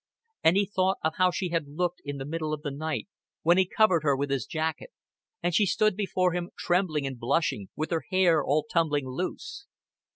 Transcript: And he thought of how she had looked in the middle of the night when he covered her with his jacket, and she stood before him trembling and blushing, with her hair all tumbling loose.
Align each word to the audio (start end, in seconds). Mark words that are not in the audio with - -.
And 0.43 0.57
he 0.57 0.65
thought 0.65 0.97
of 1.03 1.17
how 1.17 1.29
she 1.29 1.49
had 1.49 1.67
looked 1.67 2.01
in 2.03 2.17
the 2.17 2.25
middle 2.25 2.53
of 2.53 2.63
the 2.63 2.71
night 2.71 3.07
when 3.43 3.59
he 3.59 3.67
covered 3.67 4.01
her 4.01 4.17
with 4.17 4.31
his 4.31 4.47
jacket, 4.47 4.89
and 5.43 5.53
she 5.53 5.67
stood 5.67 5.95
before 5.95 6.33
him 6.33 6.49
trembling 6.57 7.05
and 7.05 7.19
blushing, 7.19 7.69
with 7.75 7.91
her 7.91 8.01
hair 8.09 8.43
all 8.43 8.63
tumbling 8.67 9.07
loose. 9.07 9.67